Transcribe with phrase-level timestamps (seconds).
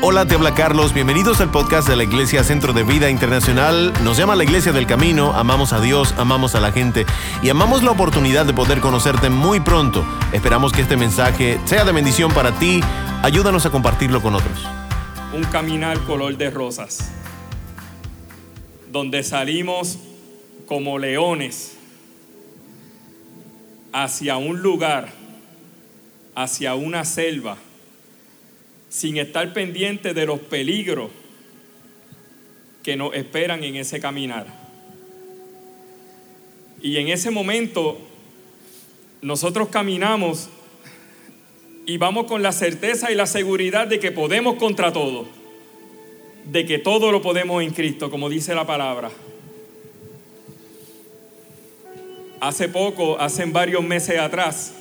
[0.00, 0.94] Hola, te habla Carlos.
[0.94, 3.92] Bienvenidos al podcast de la Iglesia Centro de Vida Internacional.
[4.04, 5.32] Nos llama la Iglesia del Camino.
[5.32, 7.04] Amamos a Dios, amamos a la gente
[7.42, 10.06] y amamos la oportunidad de poder conocerte muy pronto.
[10.32, 12.80] Esperamos que este mensaje sea de bendición para ti.
[13.24, 14.64] Ayúdanos a compartirlo con otros.
[15.34, 17.10] Un caminar color de rosas,
[18.92, 19.98] donde salimos
[20.66, 21.76] como leones
[23.92, 25.08] hacia un lugar,
[26.36, 27.56] hacia una selva
[28.88, 31.10] sin estar pendiente de los peligros
[32.82, 34.46] que nos esperan en ese caminar.
[36.80, 37.98] Y en ese momento
[39.20, 40.48] nosotros caminamos
[41.86, 45.26] y vamos con la certeza y la seguridad de que podemos contra todo,
[46.44, 49.10] de que todo lo podemos en Cristo, como dice la palabra.
[52.40, 54.74] Hace poco, hace varios meses atrás,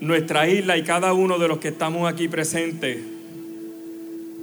[0.00, 2.98] nuestra isla y cada uno de los que estamos aquí presentes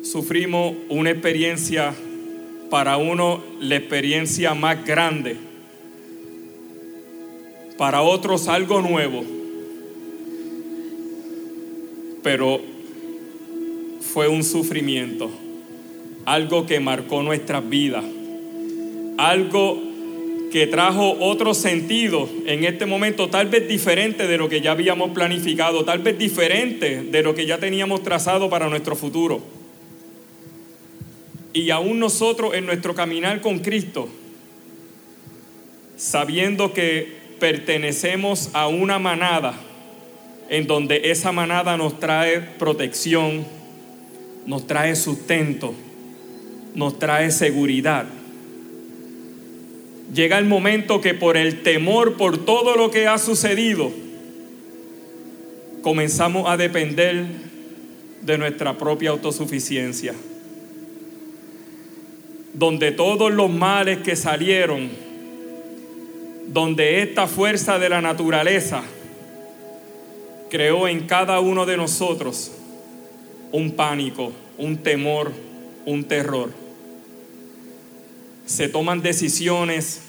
[0.01, 1.93] sufrimos una experiencia,
[2.69, 5.37] para uno la experiencia más grande,
[7.77, 9.23] para otros algo nuevo,
[12.23, 12.61] pero
[14.01, 15.29] fue un sufrimiento,
[16.25, 18.03] algo que marcó nuestras vidas,
[19.17, 19.82] algo
[20.53, 25.09] que trajo otro sentido en este momento, tal vez diferente de lo que ya habíamos
[25.09, 29.41] planificado, tal vez diferente de lo que ya teníamos trazado para nuestro futuro.
[31.53, 34.07] Y aún nosotros en nuestro caminar con Cristo,
[35.95, 39.55] sabiendo que pertenecemos a una manada,
[40.49, 43.43] en donde esa manada nos trae protección,
[44.45, 45.73] nos trae sustento,
[46.75, 48.05] nos trae seguridad
[50.13, 53.91] llega el momento que por el temor, por todo lo que ha sucedido,
[55.81, 57.25] comenzamos a depender
[58.21, 60.13] de nuestra propia autosuficiencia.
[62.53, 64.89] Donde todos los males que salieron,
[66.47, 68.83] donde esta fuerza de la naturaleza
[70.49, 72.51] creó en cada uno de nosotros
[73.51, 75.31] un pánico, un temor,
[75.85, 76.62] un terror
[78.45, 80.01] se toman decisiones,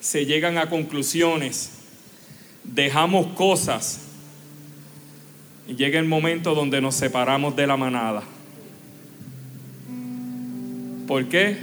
[0.00, 1.72] se llegan a conclusiones,
[2.64, 4.00] dejamos cosas
[5.68, 8.22] y llega el momento donde nos separamos de la manada.
[11.06, 11.56] ¿Por qué?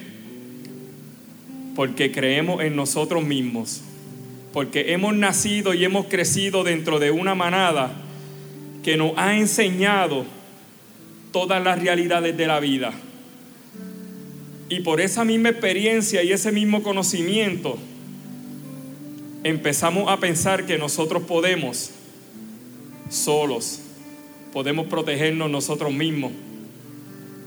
[1.75, 3.81] Porque creemos en nosotros mismos,
[4.51, 7.93] porque hemos nacido y hemos crecido dentro de una manada
[8.83, 10.25] que nos ha enseñado
[11.31, 12.93] todas las realidades de la vida
[14.69, 17.77] y por esa misma experiencia y ese mismo conocimiento,
[19.43, 21.91] empezamos a pensar que nosotros podemos
[23.09, 23.81] solos,
[24.53, 26.31] podemos protegernos nosotros mismos,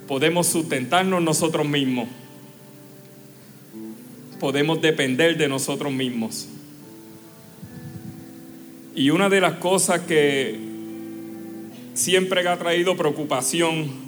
[0.08, 2.08] podemos sustentarnos nosotros mismos,
[4.40, 6.48] podemos depender de nosotros mismos.
[8.96, 10.58] Y una de las cosas que
[11.94, 14.01] siempre ha traído preocupación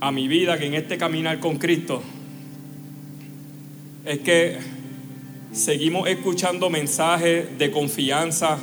[0.00, 2.02] a mi vida, que en este caminar con Cristo,
[4.04, 4.58] es que
[5.52, 8.58] seguimos escuchando mensajes de confianza,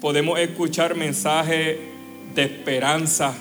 [0.00, 1.78] podemos escuchar mensajes
[2.34, 3.34] de esperanza,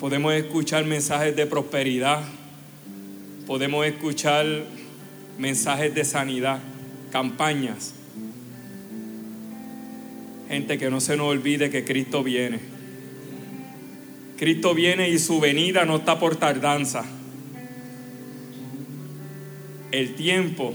[0.00, 2.22] podemos escuchar mensajes de prosperidad,
[3.46, 4.46] podemos escuchar
[5.38, 6.60] mensajes de sanidad,
[7.12, 7.94] campañas.
[10.48, 12.73] Gente que no se nos olvide que Cristo viene
[14.36, 17.04] Cristo viene y su venida no está por tardanza.
[19.92, 20.74] El tiempo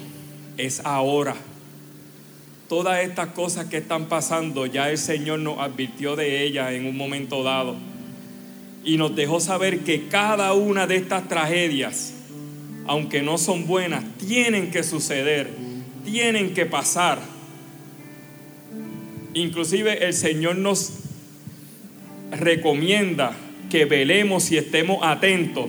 [0.57, 1.35] es ahora.
[2.69, 6.95] Todas estas cosas que están pasando, ya el Señor nos advirtió de ellas en un
[6.95, 7.75] momento dado.
[8.85, 12.13] Y nos dejó saber que cada una de estas tragedias,
[12.87, 15.51] aunque no son buenas, tienen que suceder,
[16.05, 17.19] tienen que pasar.
[19.33, 20.93] Inclusive el Señor nos
[22.31, 23.35] recomienda
[23.69, 25.67] que velemos y estemos atentos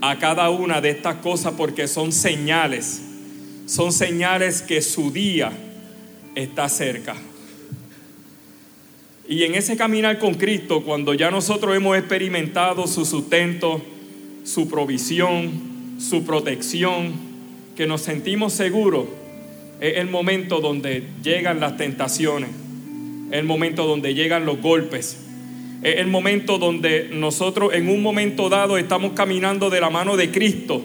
[0.00, 3.02] a cada una de estas cosas porque son señales,
[3.66, 5.52] son señales que su día
[6.34, 7.16] está cerca.
[9.28, 13.80] Y en ese caminar con Cristo, cuando ya nosotros hemos experimentado su sustento,
[14.42, 17.12] su provisión, su protección,
[17.76, 19.06] que nos sentimos seguros,
[19.80, 22.50] es el momento donde llegan las tentaciones,
[23.30, 25.16] es el momento donde llegan los golpes,
[25.82, 30.30] es el momento donde nosotros en un momento dado estamos caminando de la mano de
[30.30, 30.82] Cristo.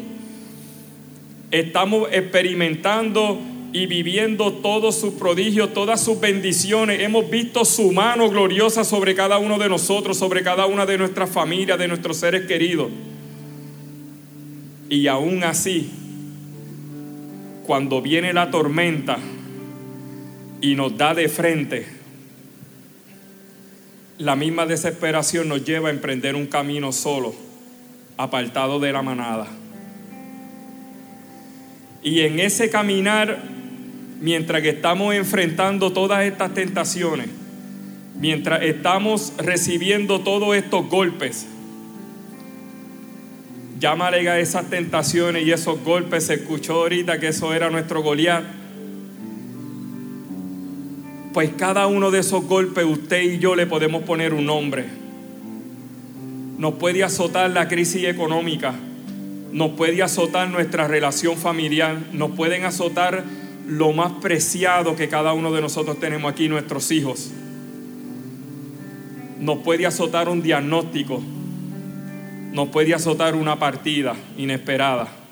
[1.51, 3.39] Estamos experimentando
[3.73, 7.01] y viviendo todos sus prodigios, todas sus bendiciones.
[7.01, 11.29] Hemos visto su mano gloriosa sobre cada uno de nosotros, sobre cada una de nuestras
[11.29, 12.87] familias, de nuestros seres queridos.
[14.89, 15.89] Y aún así,
[17.65, 19.17] cuando viene la tormenta
[20.61, 21.85] y nos da de frente,
[24.17, 27.35] la misma desesperación nos lleva a emprender un camino solo,
[28.17, 29.47] apartado de la manada.
[32.01, 33.55] Y en ese caminar
[34.21, 37.27] mientras que estamos enfrentando todas estas tentaciones,
[38.17, 41.45] mientras estamos recibiendo todos estos golpes,
[43.79, 48.43] llámale a esas tentaciones y esos golpes, se escuchó ahorita que eso era nuestro Goliat.
[51.35, 54.85] Pues cada uno de esos golpes usted y yo le podemos poner un nombre.
[56.57, 58.73] Nos puede azotar la crisis económica,
[59.51, 63.25] nos puede azotar nuestra relación familiar, nos pueden azotar
[63.67, 67.31] lo más preciado que cada uno de nosotros tenemos aquí, nuestros hijos.
[69.37, 71.21] Nos puede azotar un diagnóstico,
[72.53, 75.24] nos puede azotar una partida inesperada.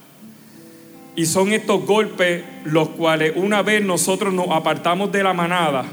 [1.16, 5.86] Y son estos golpes los cuales una vez nosotros nos apartamos de la manada,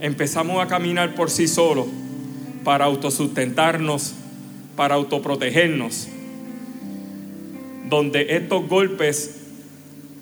[0.00, 1.86] empezamos a caminar por sí solos
[2.62, 4.14] para autosustentarnos,
[4.76, 6.08] para autoprotegernos.
[7.88, 9.42] Donde estos golpes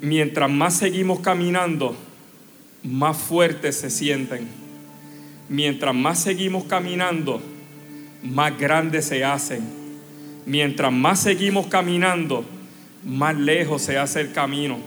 [0.01, 1.97] mientras más seguimos caminando,
[2.83, 4.47] más fuertes se sienten.
[5.49, 7.43] Mientras más seguimos caminando,
[8.23, 9.63] más grandes se hacen.
[10.47, 12.45] Mientras más seguimos caminando,
[13.05, 14.79] más lejos se hace el camino.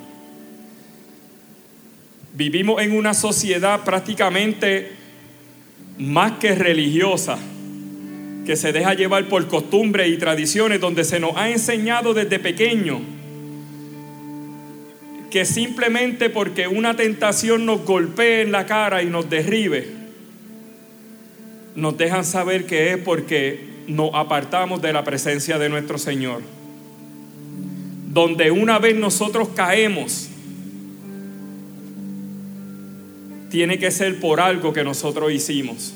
[2.34, 4.92] Vivimos en una sociedad prácticamente
[5.98, 7.38] más que religiosa,
[8.46, 13.02] que se deja llevar por costumbres y tradiciones, donde se nos ha enseñado desde pequeño
[15.30, 19.88] que simplemente porque una tentación nos golpee en la cara y nos derribe,
[21.76, 26.42] nos dejan saber que es porque nos apartamos de la presencia de nuestro Señor.
[28.18, 30.28] Donde una vez nosotros caemos,
[33.52, 35.94] tiene que ser por algo que nosotros hicimos.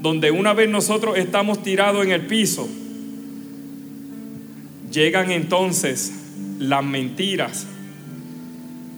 [0.00, 2.68] Donde una vez nosotros estamos tirados en el piso,
[4.92, 6.12] llegan entonces
[6.60, 7.66] las mentiras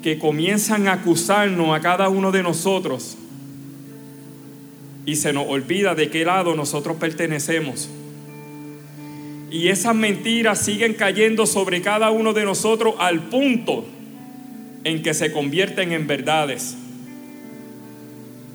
[0.02, 3.16] que comienzan a acusarnos a cada uno de nosotros
[5.06, 7.88] y se nos olvida de qué lado nosotros pertenecemos.
[9.52, 13.84] Y esas mentiras siguen cayendo sobre cada uno de nosotros al punto
[14.82, 16.74] en que se convierten en verdades.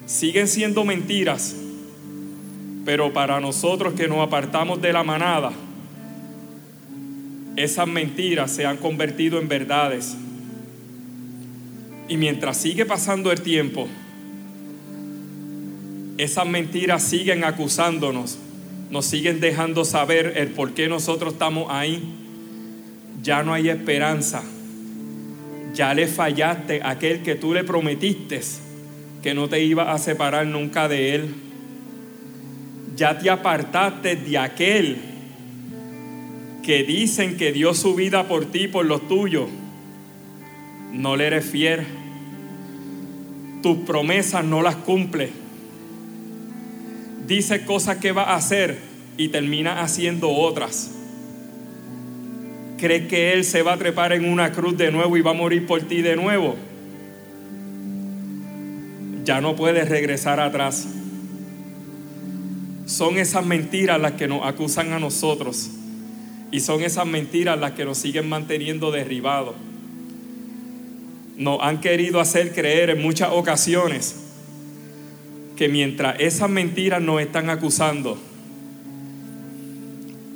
[0.07, 1.55] Siguen siendo mentiras,
[2.83, 5.51] pero para nosotros que nos apartamos de la manada,
[7.55, 10.17] esas mentiras se han convertido en verdades.
[12.07, 13.87] Y mientras sigue pasando el tiempo,
[16.17, 18.39] esas mentiras siguen acusándonos,
[18.89, 22.03] nos siguen dejando saber el por qué nosotros estamos ahí.
[23.21, 24.43] Ya no hay esperanza.
[25.73, 28.41] Ya le fallaste a aquel que tú le prometiste
[29.21, 31.35] que no te iba a separar nunca de él.
[32.95, 34.97] Ya te apartaste de aquel
[36.63, 39.49] que dicen que dio su vida por ti, por los tuyos.
[40.93, 41.85] No le eres fiel.
[43.61, 45.29] Tus promesas no las cumple.
[47.27, 48.77] Dice cosas que va a hacer
[49.17, 50.91] y termina haciendo otras.
[52.77, 55.33] ¿Crees que Él se va a trepar en una cruz de nuevo y va a
[55.33, 56.55] morir por ti de nuevo?
[59.25, 60.87] Ya no puedes regresar atrás.
[62.85, 65.71] Son esas mentiras las que nos acusan a nosotros
[66.49, 69.55] y son esas mentiras las que nos siguen manteniendo derribados.
[71.35, 74.26] Nos han querido hacer creer en muchas ocasiones
[75.57, 78.17] que mientras esas mentiras nos están acusando,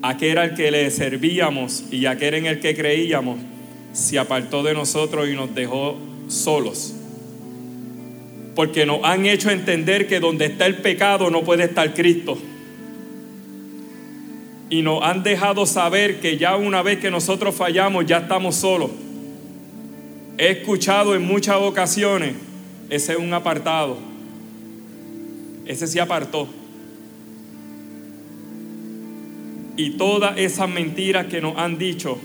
[0.01, 3.39] aquel al que le servíamos y aquel en el que creíamos
[3.93, 5.97] se apartó de nosotros y nos dejó
[6.27, 6.95] solos.
[8.55, 12.37] Porque nos han hecho entender que donde está el pecado no puede estar Cristo
[14.69, 18.89] y nos han dejado saber que ya una vez que nosotros fallamos ya estamos solos.
[20.37, 22.35] He escuchado en muchas ocasiones,
[22.89, 24.10] ese es un apartado,
[25.71, 26.47] ese se apartó.
[29.77, 32.19] Y todas esas mentiras que nos han dicho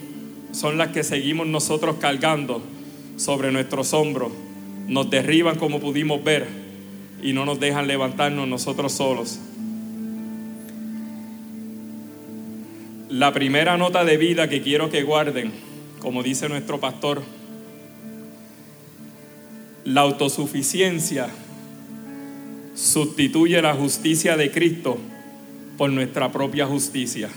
[0.51, 2.61] son las que seguimos nosotros cargando
[3.17, 4.33] sobre nuestros hombros.
[4.89, 6.49] Nos derriban como pudimos ver
[7.23, 9.39] y no nos dejan levantarnos nosotros solos.
[13.09, 15.53] La primera nota de vida que quiero que guarden,
[16.01, 17.23] como dice nuestro pastor,
[19.85, 21.31] la autosuficiencia
[22.77, 24.99] sustituye la justicia de Cristo
[25.79, 27.31] por nuestra propia justicia.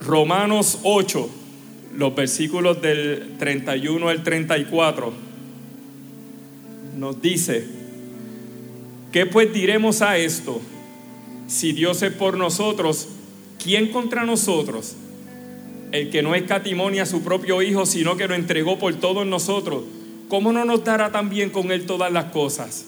[0.00, 1.30] Romanos 8,
[1.96, 5.12] los versículos del 31 al 34,
[6.96, 7.66] nos dice,
[9.12, 10.60] ¿qué pues diremos a esto?
[11.46, 13.08] Si Dios es por nosotros,
[13.62, 14.96] ¿quién contra nosotros?
[15.92, 19.84] El que no escatimonia a su propio Hijo, sino que lo entregó por todos nosotros,
[20.28, 22.86] ¿cómo no nos dará también con Él todas las cosas?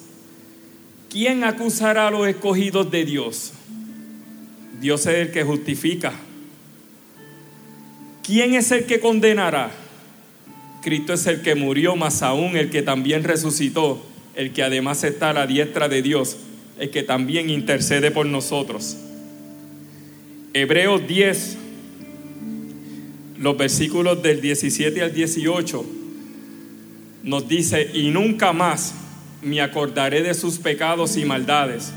[1.11, 3.52] ¿Quién acusará a los escogidos de Dios?
[4.81, 6.12] Dios es el que justifica.
[8.23, 9.71] ¿Quién es el que condenará?
[10.83, 15.31] Cristo es el que murió, más aún el que también resucitó, el que además está
[15.31, 16.37] a la diestra de Dios,
[16.78, 18.97] el que también intercede por nosotros.
[20.52, 21.57] Hebreos 10,
[23.38, 25.85] los versículos del 17 al 18,
[27.26, 28.95] nos dice, y nunca más
[29.42, 31.92] me acordaré de sus pecados y maldades.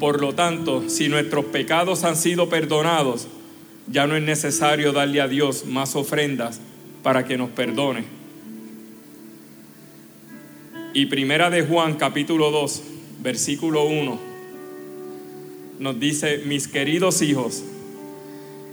[0.00, 3.28] Por lo tanto, si nuestros pecados han sido perdonados,
[3.88, 6.62] ya no es necesario darle a Dios más ofrendas
[7.02, 8.04] para que nos perdone.
[10.94, 12.82] Y primera de Juan capítulo 2,
[13.20, 14.18] versículo 1,
[15.78, 17.64] nos dice, mis queridos hijos,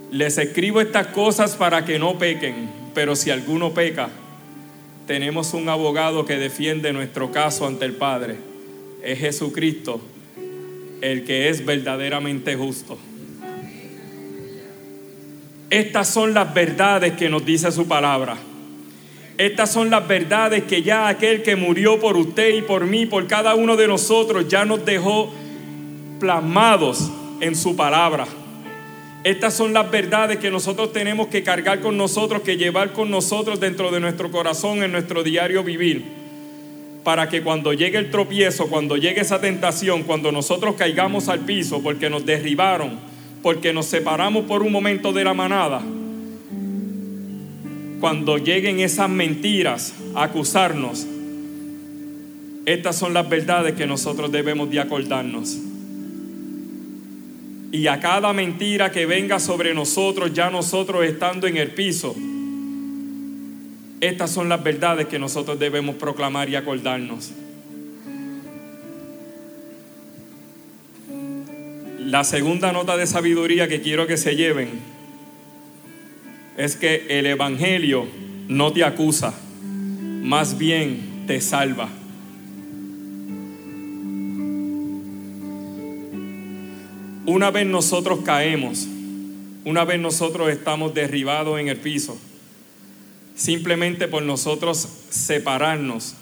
[0.10, 4.10] les escribo estas cosas para que no pequen, pero si alguno peca,
[5.10, 8.36] tenemos un abogado que defiende nuestro caso ante el Padre.
[9.02, 10.00] Es Jesucristo,
[11.02, 12.96] el que es verdaderamente justo.
[15.72, 18.38] Estas son las verdades que nos dice su palabra.
[19.40, 23.26] Estas son las verdades que ya aquel que murió por usted y por mí, por
[23.26, 25.34] cada uno de nosotros, ya nos dejó
[26.20, 28.28] plasmados en su palabra.
[29.24, 33.60] Estas son las verdades que nosotros tenemos que cargar con nosotros, que llevar con nosotros
[33.60, 36.06] dentro de nuestro corazón en nuestro diario vivir.
[37.04, 41.82] Para que cuando llegue el tropiezo, cuando llegue esa tentación, cuando nosotros caigamos al piso
[41.84, 42.98] porque nos derribaron,
[43.44, 45.82] porque nos separamos por un momento de la manada,
[48.00, 51.06] cuando lleguen esas mentiras a acusarnos,
[52.66, 55.58] estas son las verdades que nosotros debemos de acordarnos.
[57.72, 62.16] Y a cada mentira que venga sobre nosotros, ya nosotros estando en el piso,
[64.02, 67.32] estas son las verdades que nosotros debemos proclamar y acordarnos.
[72.00, 74.70] La segunda nota de sabiduría que quiero que se lleven
[76.58, 78.08] es que el Evangelio
[78.48, 79.34] no te acusa,
[80.24, 81.90] más bien te salva.
[87.30, 88.88] Una vez nosotros caemos,
[89.64, 92.18] una vez nosotros estamos derribados en el piso,
[93.36, 96.16] simplemente por nosotros separarnos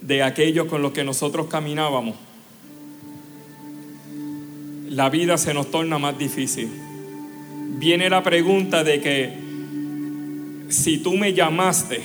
[0.00, 2.16] de aquellos con los que nosotros caminábamos,
[4.88, 6.68] la vida se nos torna más difícil.
[7.78, 9.32] Viene la pregunta de que
[10.70, 12.00] si tú me llamaste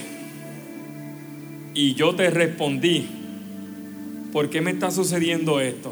[1.74, 3.08] y yo te respondí,
[4.32, 5.92] ¿por qué me está sucediendo esto?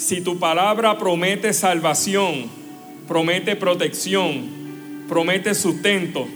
[0.00, 2.46] Si tu palabra promete salvación,
[3.06, 4.46] promete protección,
[5.06, 6.26] promete sustento,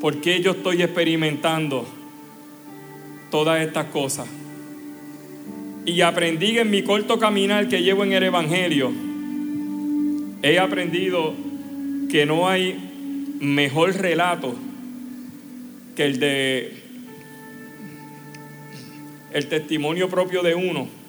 [0.00, 1.84] ¿por qué yo estoy experimentando
[3.32, 4.28] todas estas cosas?
[5.84, 8.92] Y aprendí en mi corto caminar que llevo en el Evangelio,
[10.44, 11.34] he aprendido
[12.08, 14.54] que no hay mejor relato
[15.96, 16.76] que el de
[19.32, 21.01] el testimonio propio de uno.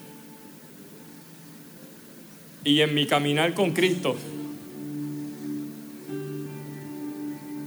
[2.63, 4.15] Y en mi caminar con Cristo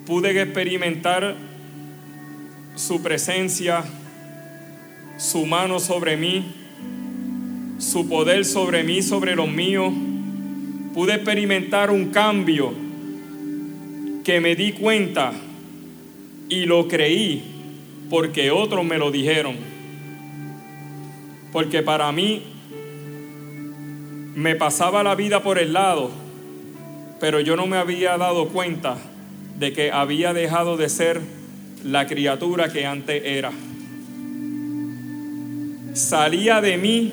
[0.06, 1.36] pude experimentar
[2.76, 3.84] su presencia,
[5.18, 6.44] su mano sobre mí,
[7.78, 9.92] su poder sobre mí, sobre los míos.
[10.94, 12.72] Pude experimentar un cambio
[14.24, 15.32] que me di cuenta
[16.48, 17.42] y lo creí
[18.08, 19.56] porque otros me lo dijeron.
[21.52, 22.42] Porque para mí
[24.36, 26.10] me pasaba la vida por el lado,
[27.18, 28.98] pero yo no me había dado cuenta
[29.58, 31.22] de que había dejado de ser
[31.82, 33.50] la criatura que antes era.
[35.94, 37.12] Salía de mí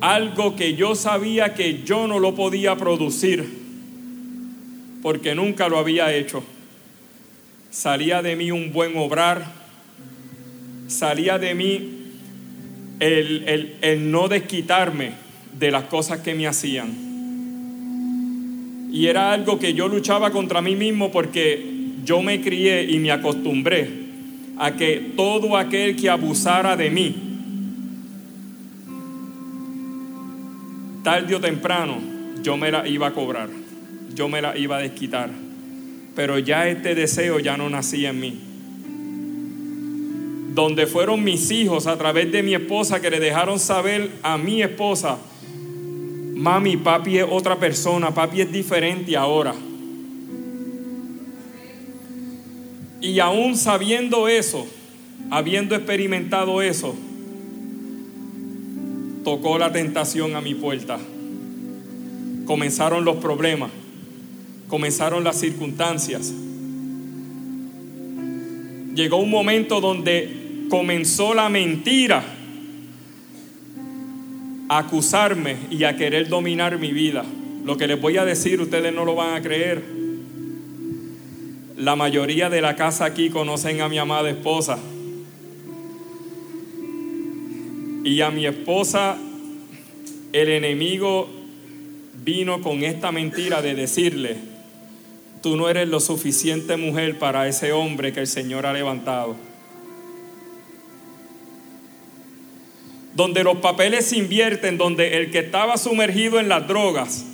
[0.00, 3.46] algo que yo sabía que yo no lo podía producir,
[5.02, 6.42] porque nunca lo había hecho.
[7.70, 9.44] Salía de mí un buen obrar,
[10.86, 12.02] salía de mí
[13.00, 15.21] el, no desquitarme
[15.58, 17.12] de las cosas que me hacían.
[18.92, 21.72] Y era algo que yo luchaba contra mí mismo porque
[22.04, 24.02] yo me crié y me acostumbré
[24.58, 27.16] a que todo aquel que abusara de mí,
[31.02, 31.98] tarde o temprano,
[32.42, 33.48] yo me la iba a cobrar,
[34.14, 35.30] yo me la iba a desquitar.
[36.14, 38.40] Pero ya este deseo ya no nacía en mí.
[40.54, 44.62] Donde fueron mis hijos a través de mi esposa que le dejaron saber a mi
[44.62, 45.18] esposa,
[46.42, 49.54] mami, papi es otra persona, papi es diferente ahora.
[53.00, 54.66] Y aún sabiendo eso,
[55.30, 56.96] habiendo experimentado eso,
[59.22, 60.98] tocó la tentación a mi puerta.
[62.44, 63.70] Comenzaron los problemas,
[64.66, 66.32] comenzaron las circunstancias.
[68.96, 72.24] Llegó un momento donde comenzó la mentira
[74.72, 77.24] a acusarme y a querer dominar mi vida.
[77.64, 79.82] Lo que les voy a decir, ustedes no lo van a creer.
[81.76, 84.78] La mayoría de la casa aquí conocen a mi amada esposa.
[88.02, 89.18] Y a mi esposa
[90.32, 91.28] el enemigo
[92.24, 94.36] vino con esta mentira de decirle,
[95.42, 99.36] tú no eres lo suficiente mujer para ese hombre que el Señor ha levantado.
[103.14, 107.26] Donde los papeles se invierten, donde el que estaba sumergido en las drogas,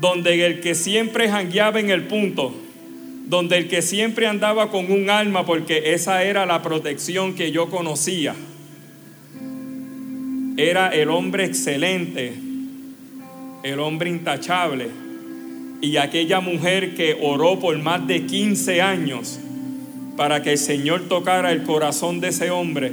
[0.00, 2.54] donde el que siempre jangueaba en el punto,
[3.26, 7.70] donde el que siempre andaba con un alma, porque esa era la protección que yo
[7.70, 8.34] conocía.
[10.56, 12.34] Era el hombre excelente,
[13.62, 14.88] el hombre intachable,
[15.80, 19.40] y aquella mujer que oró por más de 15 años
[20.16, 22.92] para que el Señor tocara el corazón de ese hombre,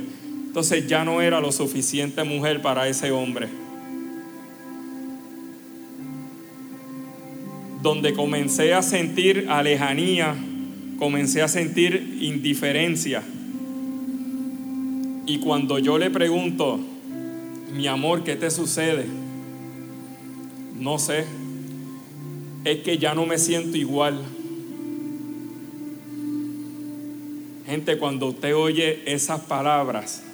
[0.51, 3.47] entonces ya no era lo suficiente mujer para ese hombre.
[7.81, 10.35] Donde comencé a sentir alejanía,
[10.99, 13.23] comencé a sentir indiferencia.
[15.25, 16.81] Y cuando yo le pregunto,
[17.73, 19.05] mi amor, ¿qué te sucede?
[20.77, 21.23] No sé.
[22.65, 24.21] Es que ya no me siento igual.
[27.65, 30.25] Gente, cuando usted oye esas palabras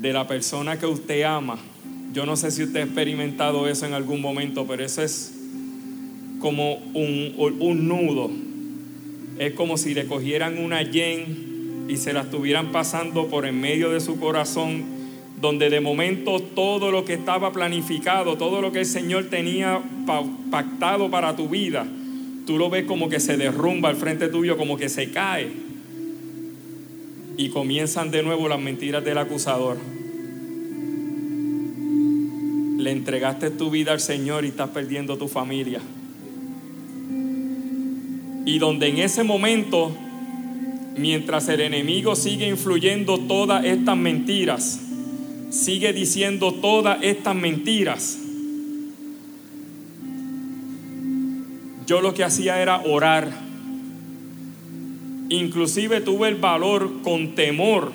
[0.00, 1.58] de la persona que usted ama,
[2.12, 5.34] yo no sé si usted ha experimentado eso en algún momento, pero eso es
[6.40, 8.30] como un, un nudo.
[9.38, 13.90] Es como si le cogieran una yen y se la estuvieran pasando por en medio
[13.90, 14.98] de su corazón
[15.40, 19.80] donde de momento todo lo que estaba planificado, todo lo que el Señor tenía
[20.50, 21.86] pactado para tu vida,
[22.46, 25.67] tú lo ves como que se derrumba al frente tuyo, como que se cae.
[27.38, 29.78] Y comienzan de nuevo las mentiras del acusador.
[32.76, 35.80] Le entregaste tu vida al Señor y estás perdiendo tu familia.
[38.44, 39.92] Y donde en ese momento,
[40.96, 44.80] mientras el enemigo sigue influyendo todas estas mentiras,
[45.50, 48.18] sigue diciendo todas estas mentiras.
[51.86, 53.47] Yo lo que hacía era orar.
[55.30, 57.92] Inclusive tuve el valor con temor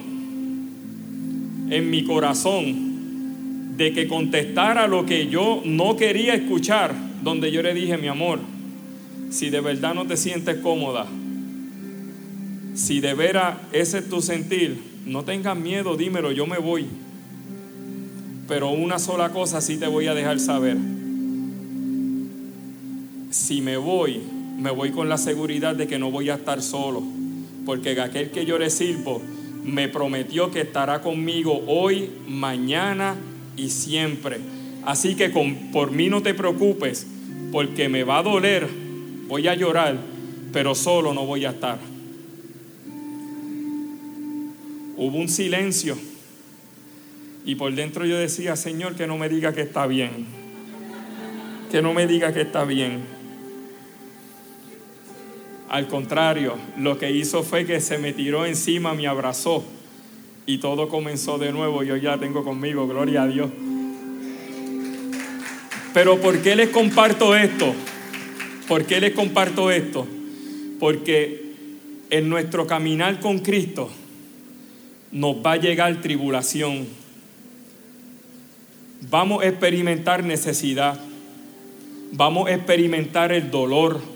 [1.69, 6.93] en mi corazón de que contestara lo que yo no quería escuchar,
[7.23, 8.39] donde yo le dije, mi amor,
[9.31, 11.07] si de verdad no te sientes cómoda,
[12.75, 16.85] si de veras ese es tu sentir, no tengas miedo, dímelo, yo me voy.
[18.47, 20.77] Pero una sola cosa sí te voy a dejar saber.
[23.31, 24.21] Si me voy,
[24.59, 27.03] me voy con la seguridad de que no voy a estar solo.
[27.65, 29.21] Porque aquel que yo le sirvo
[29.63, 33.15] me prometió que estará conmigo hoy, mañana
[33.55, 34.39] y siempre.
[34.85, 37.07] Así que por mí no te preocupes,
[37.51, 38.67] porque me va a doler,
[39.27, 39.97] voy a llorar,
[40.51, 41.79] pero solo no voy a estar.
[44.97, 45.97] Hubo un silencio
[47.45, 50.25] y por dentro yo decía, Señor, que no me diga que está bien.
[51.71, 53.22] Que no me diga que está bien.
[55.73, 59.63] Al contrario, lo que hizo fue que se me tiró encima, me abrazó
[60.45, 61.81] y todo comenzó de nuevo.
[61.81, 63.49] Yo ya tengo conmigo, gloria a Dios.
[65.95, 67.73] Pero ¿por qué les comparto esto?
[68.67, 70.05] ¿Por qué les comparto esto?
[70.79, 71.55] Porque
[72.11, 73.89] en nuestro caminar con Cristo
[75.11, 76.85] nos va a llegar tribulación
[79.09, 80.99] vamos a experimentar necesidad,
[82.11, 84.12] vamos a experimentar el dolor.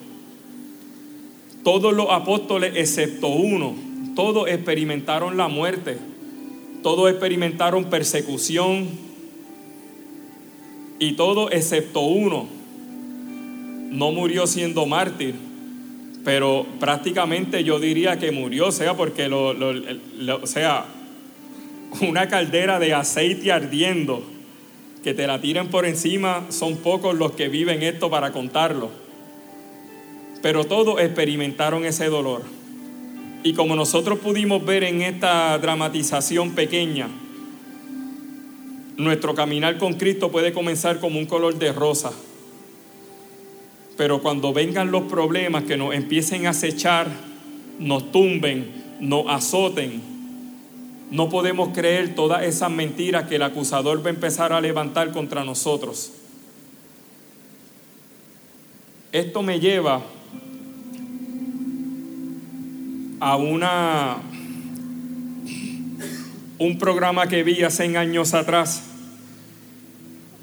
[1.68, 3.76] Todos los apóstoles, excepto uno,
[4.16, 5.98] todos experimentaron la muerte,
[6.82, 8.88] todos experimentaron persecución
[10.98, 12.48] y todos, excepto uno,
[13.92, 15.36] no murió siendo mártir,
[16.24, 20.86] pero prácticamente yo diría que murió, sea, porque lo, o sea,
[22.00, 24.24] una caldera de aceite ardiendo,
[25.04, 29.07] que te la tiren por encima, son pocos los que viven esto para contarlo.
[30.42, 32.44] Pero todos experimentaron ese dolor.
[33.44, 37.08] Y como nosotros pudimos ver en esta dramatización pequeña,
[38.98, 42.12] nuestro caminar con Cristo puede comenzar como un color de rosa.
[43.96, 47.08] Pero cuando vengan los problemas que nos empiecen a acechar,
[47.80, 50.02] nos tumben, nos azoten,
[51.10, 55.44] no podemos creer todas esas mentiras que el acusador va a empezar a levantar contra
[55.44, 56.12] nosotros.
[59.14, 60.02] Esto me lleva
[63.20, 64.18] a una
[66.60, 68.84] un programa que vi hace años atrás.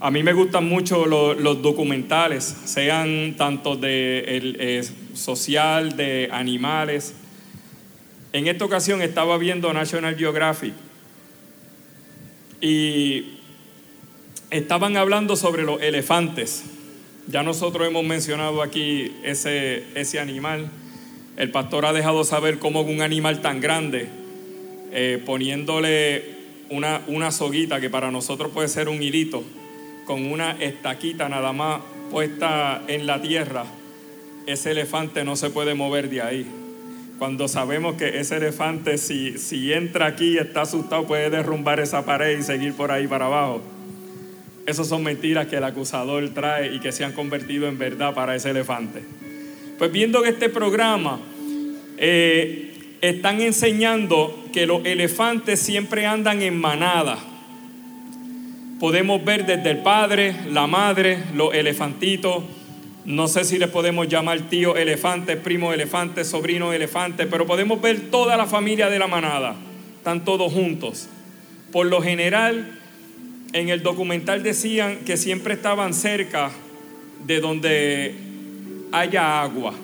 [0.01, 4.85] A mí me gustan mucho los, documentales, sean tanto de el, eh,
[5.15, 7.15] social, de animales.
[8.33, 10.75] En esta ocasión estaba viendo National Geographic
[12.61, 13.39] y
[14.51, 16.65] estaban hablando sobre los elefantes.
[17.27, 20.69] Ya nosotros hemos mencionado aquí ese, ese animal.
[21.37, 24.09] El pastor ha dejado saber cómo un animal tan grande
[24.93, 26.23] eh, poniéndole
[26.71, 29.43] una, una soguita que para nosotros puede ser un hilito,
[30.07, 33.65] con una estaquita nada más puesta en la tierra,
[34.47, 36.47] ese elefante no se puede mover de ahí.
[37.19, 42.05] Cuando sabemos que ese elefante, si, si entra aquí y está asustado, puede derrumbar esa
[42.05, 43.63] pared y seguir por ahí para abajo.
[44.67, 48.37] Esas son mentiras que el acusador trae y que se han convertido en verdad para
[48.37, 49.03] ese elefante.
[49.79, 51.19] Pues viendo que este programa
[51.97, 57.19] eh, están enseñando que los elefantes siempre andan en manada.
[58.79, 62.45] Podemos ver desde el padre, la madre, los elefantitos.
[63.05, 68.11] No sé si les podemos llamar tío elefante, primo elefante, sobrino elefante, pero podemos ver
[68.11, 69.57] toda la familia de la manada.
[69.99, 71.09] Están todos juntos.
[71.73, 72.79] Por lo general,
[73.53, 76.51] en el documental decían que siempre estaban cerca
[77.27, 78.15] de donde
[78.95, 79.75] haya agua.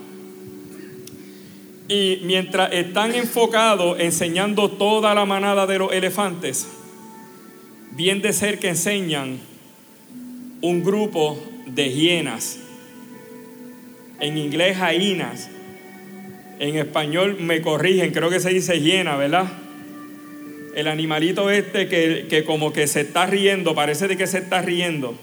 [1.88, 6.68] Y mientras están enfocados enseñando toda la manada de los elefantes,
[7.90, 9.40] bien de cerca enseñan
[10.62, 12.60] un grupo de hienas.
[14.20, 15.50] En inglés, hainas.
[16.60, 19.50] En español me corrigen, creo que se dice hiena, ¿verdad?
[20.76, 24.62] El animalito este que, que como que se está riendo, parece de que se está
[24.62, 25.16] riendo.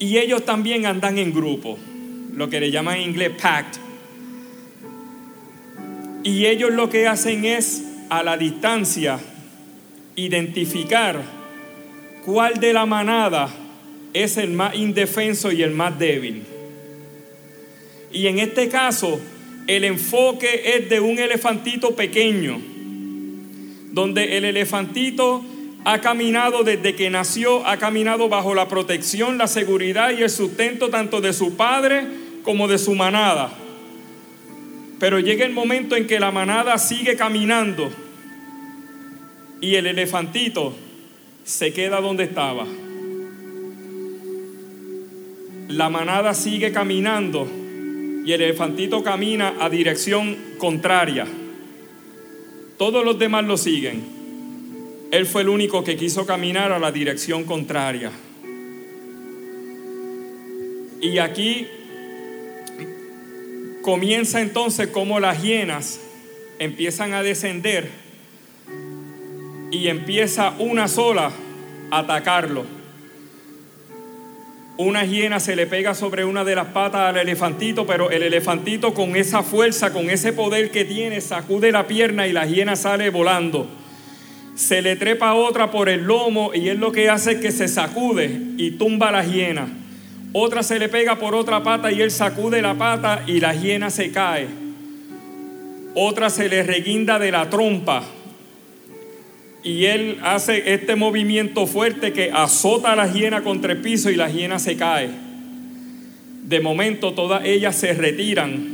[0.00, 1.78] Y ellos también andan en grupo,
[2.32, 3.80] lo que le llaman en inglés packed
[6.24, 9.18] y ellos lo que hacen es a la distancia
[10.14, 11.20] identificar
[12.24, 13.50] cuál de la manada
[14.12, 16.44] es el más indefenso y el más débil.
[18.12, 19.18] Y en este caso,
[19.66, 22.60] el enfoque es de un elefantito pequeño,
[23.90, 25.42] donde el elefantito
[25.84, 30.88] ha caminado desde que nació, ha caminado bajo la protección, la seguridad y el sustento
[30.90, 33.52] tanto de su padre como de su manada.
[34.98, 37.90] Pero llega el momento en que la manada sigue caminando
[39.60, 40.74] y el elefantito
[41.44, 42.66] se queda donde estaba.
[45.68, 47.48] La manada sigue caminando
[48.24, 51.26] y el elefantito camina a dirección contraria.
[52.78, 54.04] Todos los demás lo siguen.
[55.10, 58.10] Él fue el único que quiso caminar a la dirección contraria.
[61.00, 61.66] Y aquí
[63.82, 66.00] Comienza entonces como las hienas
[66.60, 67.90] empiezan a descender
[69.72, 71.32] y empieza una sola
[71.90, 72.64] a atacarlo.
[74.76, 78.94] Una hiena se le pega sobre una de las patas al elefantito, pero el elefantito
[78.94, 83.10] con esa fuerza, con ese poder que tiene, sacude la pierna y la hiena sale
[83.10, 83.66] volando.
[84.54, 87.66] Se le trepa otra por el lomo y él lo que hace es que se
[87.66, 89.81] sacude y tumba a la hiena.
[90.34, 93.90] Otra se le pega por otra pata y él sacude la pata y la hiena
[93.90, 94.46] se cae.
[95.94, 98.02] Otra se le reguinda de la trompa
[99.62, 104.16] y él hace este movimiento fuerte que azota a la hiena contra el piso y
[104.16, 105.10] la hiena se cae.
[106.44, 108.72] De momento todas ellas se retiran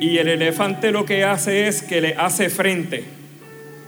[0.00, 3.04] y el elefante lo que hace es que le hace frente.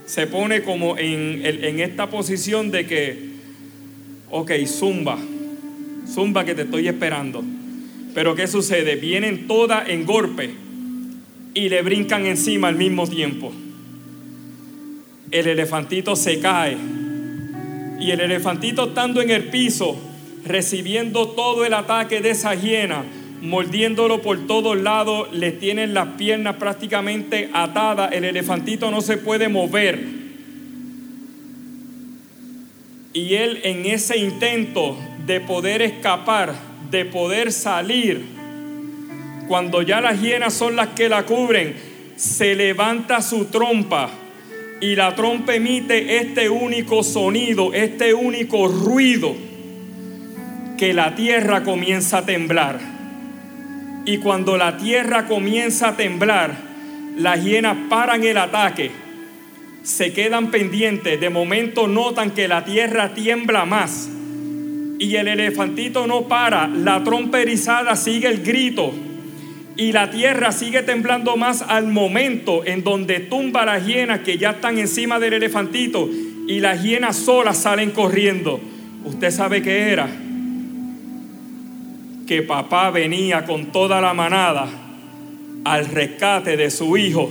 [0.06, 3.18] Se pone como en, en esta posición de que,
[4.30, 5.18] ok, zumba
[6.08, 7.44] zumba que te estoy esperando.
[8.14, 8.96] Pero ¿qué sucede?
[8.96, 10.50] Vienen todas en golpe
[11.54, 13.52] y le brincan encima al mismo tiempo.
[15.30, 16.76] El elefantito se cae
[18.00, 19.98] y el elefantito estando en el piso
[20.44, 23.04] recibiendo todo el ataque de esa hiena,
[23.42, 29.48] mordiéndolo por todos lados, le tienen las piernas prácticamente atadas, el elefantito no se puede
[29.48, 30.00] mover.
[33.12, 34.96] Y él en ese intento
[35.28, 36.54] de poder escapar,
[36.90, 38.24] de poder salir,
[39.46, 41.74] cuando ya las hienas son las que la cubren,
[42.16, 44.08] se levanta su trompa
[44.80, 49.36] y la trompa emite este único sonido, este único ruido,
[50.78, 52.80] que la tierra comienza a temblar.
[54.06, 56.54] Y cuando la tierra comienza a temblar,
[57.18, 58.90] las hienas paran el ataque,
[59.82, 64.08] se quedan pendientes, de momento notan que la tierra tiembla más.
[64.98, 68.92] Y el elefantito no para, la trompa erizada sigue el grito
[69.78, 74.50] y la tierra sigue temblando más al momento en donde tumba las hienas que ya
[74.50, 76.10] están encima del elefantito
[76.48, 78.60] y las hienas solas salen corriendo.
[79.04, 80.08] ¿Usted sabe qué era?
[82.26, 84.66] Que papá venía con toda la manada
[85.64, 87.30] al rescate de su hijo,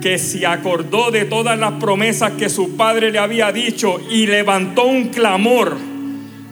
[0.00, 4.86] que se acordó de todas las promesas que su padre le había dicho y levantó
[4.86, 5.76] un clamor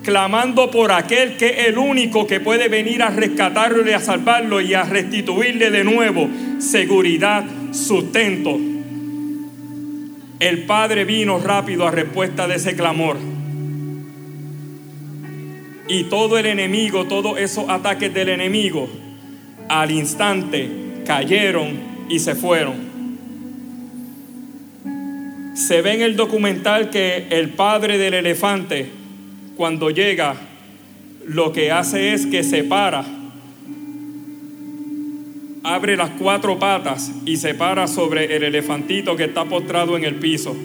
[0.03, 4.61] clamando por aquel que es el único que puede venir a rescatarlo y a salvarlo
[4.61, 8.59] y a restituirle de nuevo seguridad, sustento.
[10.41, 13.17] El Padre vino rápido a respuesta de ese clamor.
[15.89, 18.89] Y todo el enemigo, todos esos ataques del enemigo,
[19.69, 20.69] al instante
[21.07, 22.93] cayeron y se fueron.
[25.55, 29.02] Se ve en el documental que el padre del elefante
[29.63, 30.35] cuando llega,
[31.25, 33.05] lo que hace es que separa,
[35.63, 40.17] abre las cuatro patas y se para sobre el elefantito que está postrado en el
[40.17, 40.57] piso.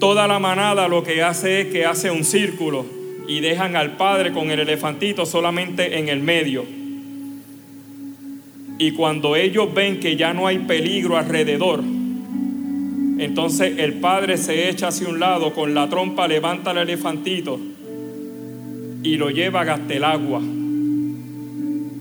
[0.00, 2.86] Toda la manada lo que hace es que hace un círculo
[3.28, 6.64] y dejan al padre con el elefantito solamente en el medio.
[8.78, 11.82] Y cuando ellos ven que ya no hay peligro alrededor,
[13.18, 17.58] entonces el padre se echa hacia un lado, con la trompa levanta al elefantito
[19.02, 19.74] y lo lleva a
[20.10, 20.42] agua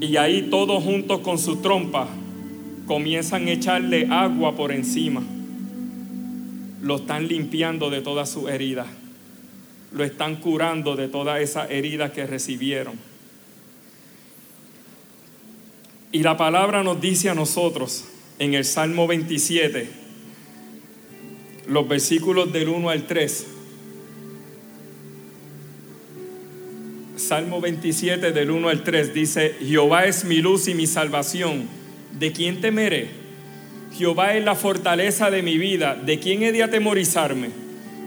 [0.02, 2.08] Y ahí todos juntos con su trompa
[2.88, 5.24] comienzan a echarle agua por encima.
[6.82, 8.88] Lo están limpiando de todas sus heridas.
[9.92, 12.96] Lo están curando de todas esas heridas que recibieron.
[16.12, 18.06] Y la palabra nos dice a nosotros
[18.40, 20.05] en el Salmo 27,
[21.68, 23.48] los versículos del 1 al 3.
[27.16, 31.68] Salmo 27 del 1 al 3 dice, Jehová es mi luz y mi salvación,
[32.20, 33.08] ¿de quién temeré?
[33.98, 37.50] Jehová es la fortaleza de mi vida, ¿de quién he de atemorizarme?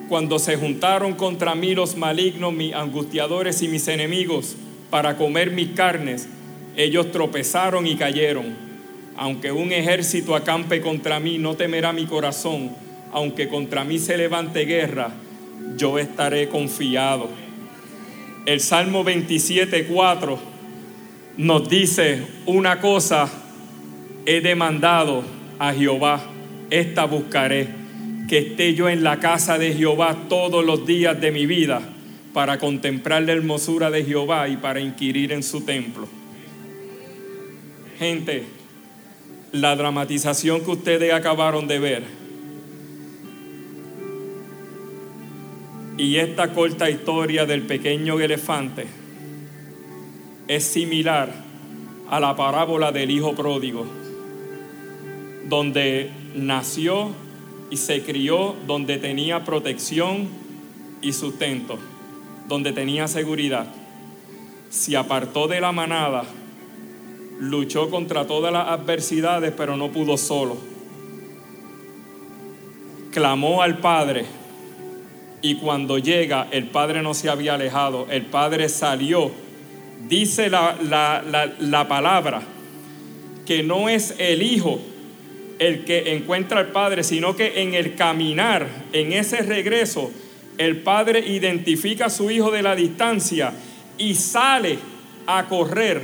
[0.09, 4.57] Cuando se juntaron contra mí los malignos, mis angustiadores y mis enemigos,
[4.90, 6.29] para comer mis carnes,
[6.77, 8.68] ellos tropezaron y cayeron.
[9.16, 12.71] Aunque un ejército acampe contra mí, no temerá mi corazón
[13.12, 15.12] aunque contra mí se levante guerra,
[15.77, 17.29] yo estaré confiado.
[18.47, 20.38] El Salmo 27.4
[21.38, 23.29] nos dice una cosa,
[24.27, 25.23] he demandado
[25.59, 26.21] a Jehová,
[26.71, 27.68] esta buscaré,
[28.29, 31.81] que esté yo en la casa de Jehová todos los días de mi vida
[32.33, 36.09] para contemplar la hermosura de Jehová y para inquirir en su templo.
[37.99, 38.44] Gente,
[39.53, 42.03] la dramatización que ustedes acabaron de ver,
[45.98, 48.87] Y esta corta historia del pequeño elefante
[50.46, 51.28] es similar
[52.08, 53.84] a la parábola del hijo pródigo,
[55.48, 57.11] donde nació
[57.68, 60.28] y se crió, donde tenía protección
[61.02, 61.80] y sustento,
[62.46, 63.66] donde tenía seguridad.
[64.70, 66.22] Se apartó de la manada,
[67.40, 70.58] luchó contra todas las adversidades, pero no pudo solo.
[73.11, 74.38] Clamó al Padre
[75.40, 79.31] y cuando llega, el padre no se había alejado, el padre salió.
[80.09, 82.42] Dice la, palabra
[83.46, 84.81] que no es el hijo
[85.59, 90.11] el que encuentra al padre, sino que en el caminar, en ese regreso,
[90.57, 93.53] el padre identifica a su hijo de la distancia
[93.96, 94.79] y sale
[95.27, 96.03] a correr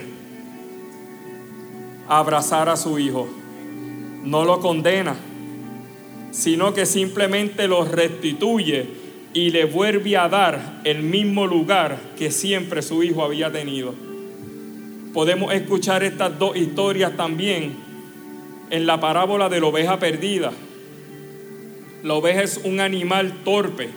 [2.08, 3.28] a abrazar a su hijo.
[4.24, 5.14] No lo condena,
[6.32, 9.03] sino que simplemente lo restituye
[9.34, 13.94] y le vuelve a dar el mismo lugar que siempre su hijo había tenido.
[15.12, 17.74] Podemos escuchar estas dos historias también
[18.70, 20.52] en la parábola de la oveja perdida.
[22.04, 23.88] La oveja es un animal torpe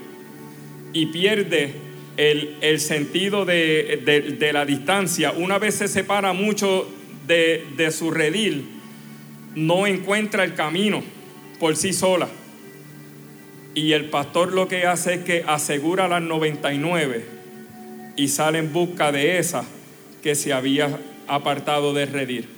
[0.92, 1.74] y pierde
[2.18, 6.88] el, sentido de, la distancia, una vez se separa mucho
[7.28, 8.66] de, de su redil,
[9.54, 11.04] no encuentra el camino
[11.60, 12.28] por sí sola.
[13.78, 17.26] Y el pastor lo que hace es que asegura las 99
[18.16, 19.66] y sale en busca de esa
[20.24, 22.50] que se había apartado de redil.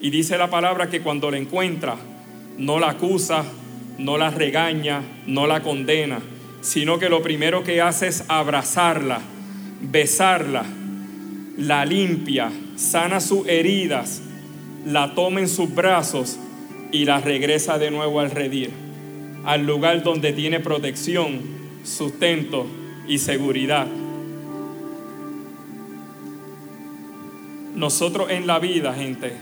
[0.00, 1.94] Y dice la palabra que cuando la encuentra,
[2.56, 3.44] no la acusa,
[3.98, 6.18] no la regaña, no la condena,
[6.60, 9.20] sino que lo primero que hace es abrazarla,
[9.80, 10.64] besarla,
[11.56, 14.22] la limpia, sana sus heridas,
[14.84, 16.36] la toma en sus brazos
[16.90, 18.87] y la regresa de nuevo al redir,
[19.48, 21.40] al lugar donde tiene protección,
[21.82, 22.66] sustento
[23.08, 23.86] y seguridad.
[27.74, 29.32] Nosotros en la vida, gente,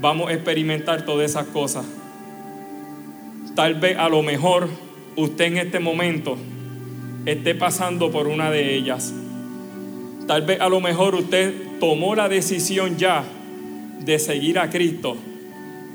[0.00, 1.84] vamos a experimentar todas esas cosas.
[3.56, 4.68] Tal vez a lo mejor
[5.16, 6.38] usted en este momento
[7.26, 9.12] esté pasando por una de ellas.
[10.28, 13.24] Tal vez a lo mejor usted tomó la decisión ya
[13.98, 15.16] de seguir a Cristo.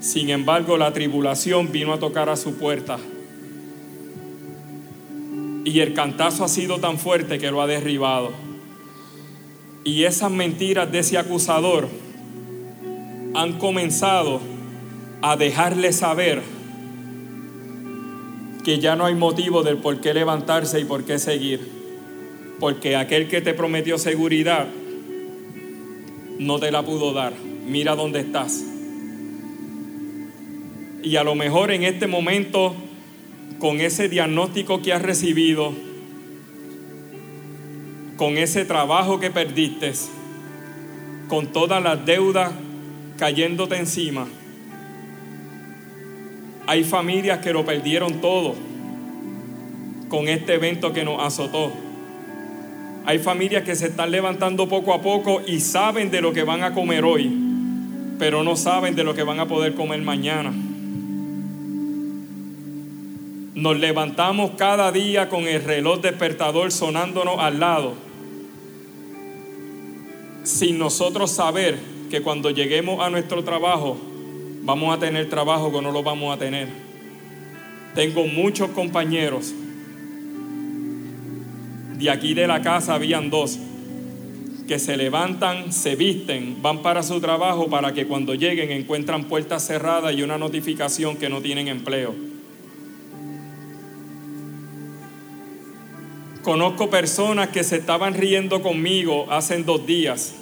[0.02, 3.00] Sin embargo, la tribulación vino a tocar a su puerta.
[5.66, 8.32] Y el cantazo ha sido tan fuerte que lo ha derribado.
[9.84, 11.88] Y esas mentiras de ese acusador
[13.34, 14.40] han comenzado
[15.22, 16.42] a dejarle saber
[18.64, 21.60] que ya no hay motivo del por qué levantarse y por qué seguir.
[22.60, 24.68] Porque aquel que te prometió seguridad
[26.40, 27.34] no te la pudo dar.
[27.68, 28.64] Mira dónde estás.
[31.04, 32.74] Y a lo mejor en este momento,
[33.64, 35.72] con ese diagnóstico que has recibido,
[38.18, 39.94] con ese trabajo que perdiste,
[41.30, 42.52] con todas las deudas
[43.18, 44.28] cayéndote encima,
[46.68, 48.54] hay familias que lo perdieron todo
[50.10, 51.72] con este evento que nos azotó.
[53.06, 56.64] Hay familias que se están levantando poco a poco y saben de lo que van
[56.64, 57.32] a comer hoy,
[58.20, 60.52] pero no saben de lo que van a poder comer mañana.
[63.64, 67.94] Nos levantamos cada día con el reloj despertador sonándonos al lado,
[70.44, 71.80] sin nosotros saber
[72.12, 73.96] que cuando lleguemos a nuestro trabajo
[74.64, 76.68] vamos a tener trabajo que no lo vamos a tener.
[77.96, 79.54] Tengo muchos compañeros.
[81.96, 83.58] De aquí de la casa habían dos
[84.68, 89.66] que se levantan, se visten, van para su trabajo para que cuando lleguen encuentran puertas
[89.66, 92.33] cerradas y una notificación que no tienen empleo.
[96.44, 100.36] Conozco personas que se estaban riendo conmigo hace dos días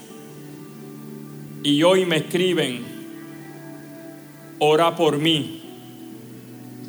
[1.64, 2.84] y hoy me escriben
[4.58, 5.62] ora por mí,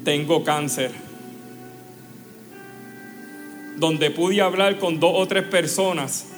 [0.02, 0.92] tengo cáncer.
[3.76, 6.28] Donde pude hablar con dos o tres personas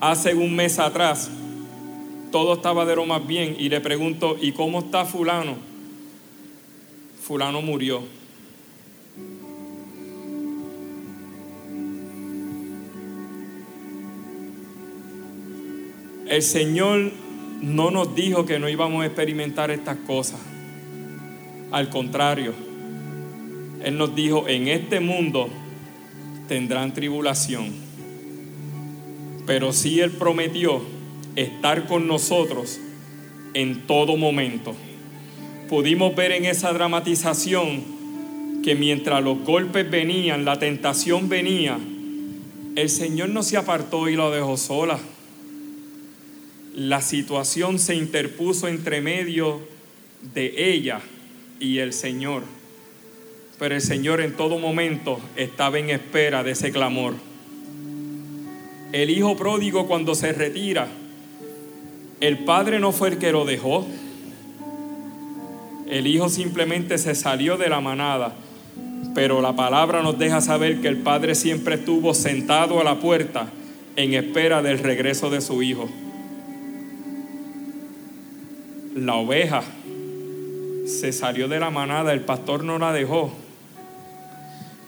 [0.00, 1.30] hace un mes atrás,
[2.32, 5.56] todo estaba de lo más bien y le pregunto, ¿y cómo está fulano?
[7.22, 8.23] Fulano murió.
[16.26, 17.12] El Señor
[17.60, 20.40] no nos dijo que no íbamos a experimentar estas cosas.
[21.70, 22.54] Al contrario,
[23.82, 25.50] Él nos dijo, en este mundo
[26.48, 27.72] tendrán tribulación.
[29.46, 30.80] Pero sí Él prometió
[31.36, 32.80] estar con nosotros
[33.52, 34.74] en todo momento.
[35.68, 37.82] Pudimos ver en esa dramatización
[38.62, 41.78] que mientras los golpes venían, la tentación venía,
[42.76, 44.98] el Señor no se apartó y lo dejó sola
[46.74, 49.60] la situación se interpuso entre medio
[50.34, 51.00] de ella
[51.60, 52.42] y el Señor.
[53.58, 57.14] Pero el Señor en todo momento estaba en espera de ese clamor.
[58.92, 60.88] El hijo pródigo cuando se retira,
[62.20, 63.86] el padre no fue el que lo dejó.
[65.88, 68.34] El hijo simplemente se salió de la manada.
[69.14, 73.48] Pero la palabra nos deja saber que el padre siempre estuvo sentado a la puerta
[73.94, 75.88] en espera del regreso de su hijo
[78.94, 79.62] la oveja
[80.86, 83.32] se salió de la manada, el pastor no la dejó.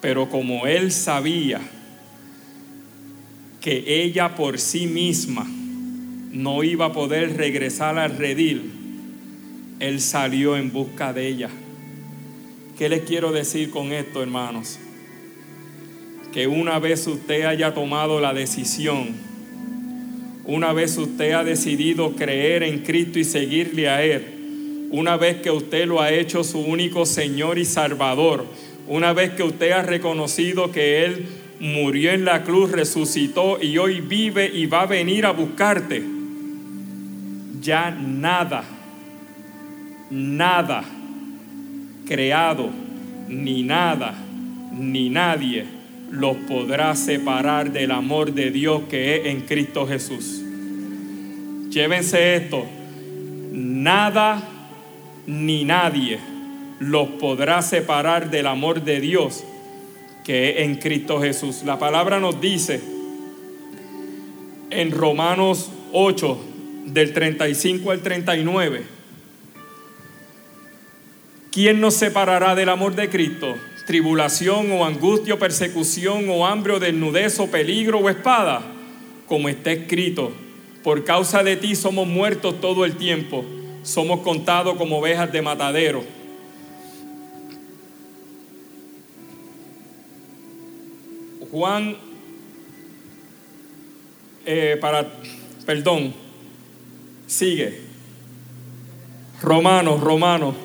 [0.01, 1.61] Pero como él sabía
[3.61, 5.47] que ella por sí misma
[6.31, 8.73] no iba a poder regresar al redil,
[9.81, 11.51] él salió en busca de ella.
[12.79, 14.79] ¿Qué les quiero decir con esto, hermanos?
[16.33, 19.26] Que una vez usted haya tomado la decisión
[20.47, 25.51] una vez usted ha decidido creer en Cristo y seguirle a Él, una vez que
[25.51, 28.47] usted lo ha hecho su único Señor y Salvador,
[28.87, 31.27] una vez que usted ha reconocido que Él
[31.59, 36.03] murió en la cruz, resucitó y hoy vive y va a venir a buscarte.
[37.61, 38.65] Ya nada,
[40.11, 40.85] nada
[42.07, 42.71] creado,
[43.29, 44.15] ni nada,
[44.73, 45.76] ni nadie
[46.11, 50.43] los podrá separar del amor de Dios que es en Cristo Jesús.
[51.71, 52.65] Llévense esto,
[53.53, 54.43] nada
[55.27, 56.19] ni nadie
[56.79, 59.45] los podrá separar del amor de Dios
[60.25, 61.63] que es en Cristo Jesús.
[61.65, 62.81] La palabra nos dice
[64.71, 66.39] en Romanos 8,
[66.87, 68.83] del 35 al 39,
[71.51, 73.57] ¿quién nos separará del amor de Cristo?
[73.87, 78.61] ¿Tribulación o angustia o persecución o hambre o desnudez o peligro o espada?
[79.27, 80.33] Como está escrito,
[80.83, 83.45] por causa de ti somos muertos todo el tiempo,
[83.85, 86.05] somos contados como ovejas de matadero.
[91.53, 91.97] Juan,
[94.45, 95.07] eh, para,
[95.65, 96.13] perdón,
[97.29, 97.83] sigue.
[99.41, 100.57] Romanos, Romanos,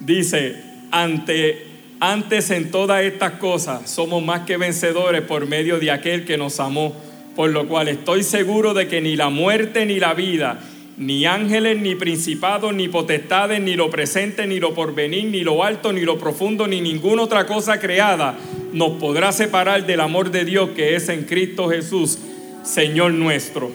[0.00, 1.66] dice, ante,
[1.98, 6.60] antes en todas estas cosas somos más que vencedores por medio de aquel que nos
[6.60, 6.94] amó,
[7.34, 10.60] por lo cual estoy seguro de que ni la muerte ni la vida,
[10.98, 15.92] ni ángeles, ni principados, ni potestades, ni lo presente, ni lo porvenir, ni lo alto,
[15.92, 18.36] ni lo profundo, ni ninguna otra cosa creada
[18.72, 22.18] nos podrá separar del amor de Dios que es en Cristo Jesús,
[22.62, 23.70] Señor nuestro.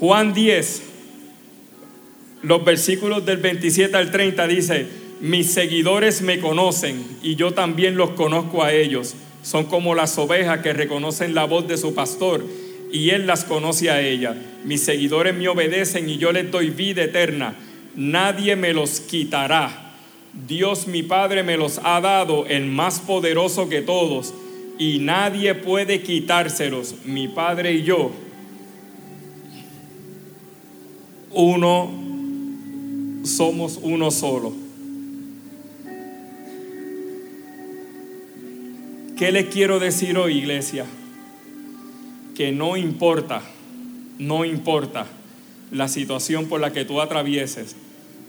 [0.00, 0.82] Juan 10,
[2.42, 4.86] los versículos del 27 al 30 dice,
[5.20, 9.14] mis seguidores me conocen y yo también los conozco a ellos.
[9.42, 12.44] Son como las ovejas que reconocen la voz de su pastor
[12.92, 14.36] y él las conoce a ella.
[14.64, 17.54] Mis seguidores me obedecen y yo les doy vida eterna.
[17.94, 19.88] Nadie me los quitará
[20.46, 24.34] Dios mi Padre me los ha dado, el más poderoso que todos,
[24.78, 28.12] y nadie puede quitárselos, mi Padre y yo.
[31.32, 31.90] Uno,
[33.24, 34.67] somos uno solo.
[39.18, 40.86] ¿Qué les quiero decir hoy, iglesia?
[42.36, 43.42] Que no importa,
[44.20, 45.06] no importa
[45.72, 47.74] la situación por la que tú atravieses,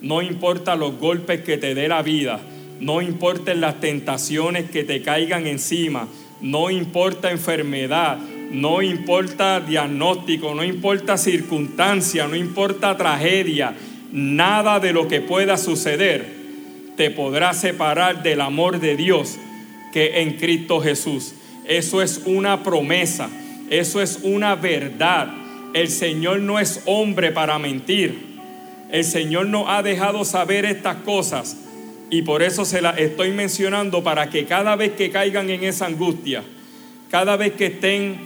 [0.02, 2.40] no importa los golpes que te dé la vida,
[2.80, 6.08] no importen las tentaciones que te caigan encima,
[6.42, 8.18] no importa enfermedad,
[8.52, 13.76] no importa diagnóstico, no importa circunstancia, no importa tragedia,
[14.12, 16.40] nada de lo que pueda suceder
[16.98, 19.38] te podrá separar del amor de Dios
[19.92, 21.34] que en Cristo Jesús.
[21.66, 23.30] Eso es una promesa,
[23.70, 25.32] eso es una verdad.
[25.74, 28.28] El Señor no es hombre para mentir.
[28.92, 31.58] El Señor nos ha dejado saber estas cosas
[32.10, 35.86] y por eso se las estoy mencionando para que cada vez que caigan en esa
[35.86, 36.44] angustia,
[37.12, 38.18] cada vez que estén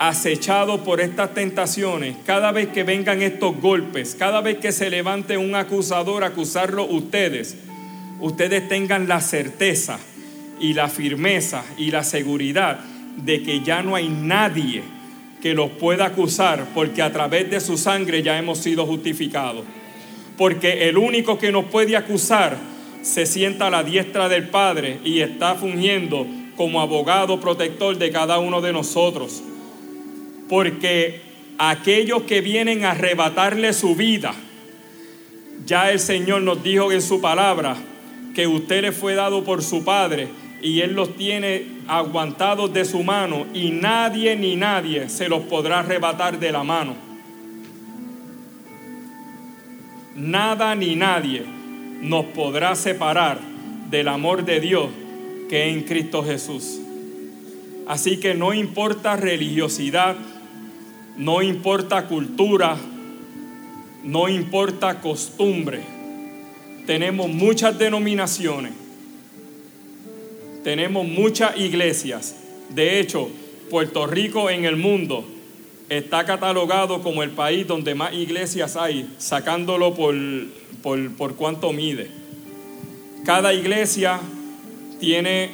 [0.00, 5.36] acechados por estas tentaciones, cada vez que vengan estos golpes, cada vez que se levante
[5.36, 7.56] un acusador a acusarlo ustedes,
[8.20, 10.00] ustedes tengan la certeza
[10.60, 12.80] y la firmeza y la seguridad
[13.16, 14.82] de que ya no hay nadie
[15.42, 19.64] que los pueda acusar porque a través de su sangre ya hemos sido justificados
[20.38, 22.56] porque el único que nos puede acusar
[23.02, 28.38] se sienta a la diestra del Padre y está fungiendo como abogado protector de cada
[28.38, 29.42] uno de nosotros.
[30.48, 31.20] Porque
[31.58, 34.32] aquellos que vienen a arrebatarle su vida,
[35.66, 37.76] ya el Señor nos dijo en su palabra
[38.34, 40.28] que usted le fue dado por su Padre
[40.60, 45.80] y Él los tiene aguantados de su mano y nadie ni nadie se los podrá
[45.80, 47.08] arrebatar de la mano.
[50.18, 51.44] nada ni nadie
[52.02, 53.38] nos podrá separar
[53.88, 54.88] del amor de Dios
[55.48, 56.80] que es en Cristo Jesús.
[57.86, 60.16] Así que no importa religiosidad,
[61.16, 62.76] no importa cultura,
[64.04, 65.80] no importa costumbre.
[66.86, 68.72] Tenemos muchas denominaciones,
[70.68, 72.34] tenemos muchas iglesias.
[72.68, 73.30] De hecho,
[73.70, 75.24] Puerto Rico en el mundo
[75.88, 80.14] está catalogado como el país donde más iglesias hay, sacándolo por,
[80.82, 82.10] por, cuánto mide.
[83.24, 84.20] Cada iglesia
[85.00, 85.52] tiene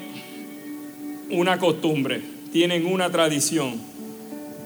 [1.30, 3.80] una costumbre, tienen una tradición.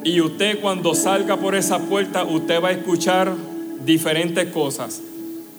[0.03, 3.35] Y usted cuando salga por esa puerta, usted va a escuchar
[3.85, 5.03] diferentes cosas.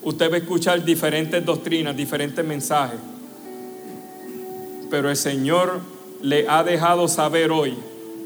[0.01, 2.97] Usted va a escuchar diferentes doctrinas, diferentes mensajes.
[4.89, 5.79] Pero el Señor
[6.21, 7.77] le ha dejado saber hoy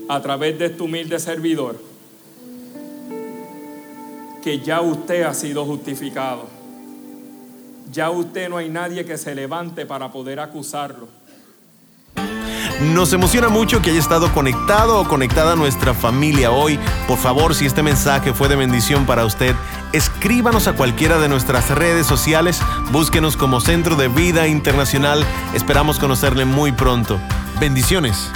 [0.09, 1.77] a través de este humilde servidor
[4.43, 6.47] que ya usted ha sido justificado.
[7.91, 11.07] Ya usted no hay nadie que se levante para poder acusarlo.
[12.81, 16.77] Nos emociona mucho que haya estado conectado o conectada a nuestra familia hoy.
[17.07, 19.55] Por favor, si este mensaje fue de bendición para usted,
[19.93, 22.59] escríbanos a cualquiera de nuestras redes sociales,
[22.91, 25.25] búsquenos como Centro de Vida Internacional.
[25.53, 27.19] Esperamos conocerle muy pronto.
[27.59, 28.29] Bendiciones.